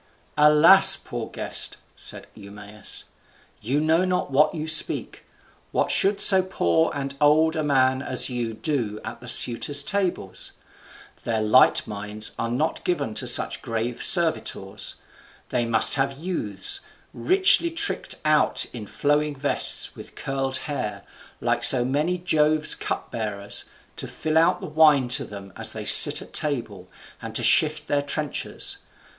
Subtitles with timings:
[0.35, 0.97] "Alas!
[0.97, 3.03] poor guest," said Eumaeus,
[3.61, 5.23] "you know not what you speak.
[5.71, 10.53] What should so poor and old a man as you do at the suitors' tables?
[11.23, 14.95] Their light minds are not given to such grave servitors.
[15.49, 16.79] They must have youths,
[17.13, 21.03] richly tricked out in flowing vests, with curled hair,
[21.39, 23.65] like so many of Jove's cupbearers,
[23.97, 26.89] to fill out the wine to them as they sit at table,
[27.21, 28.79] and to shift their trenchers.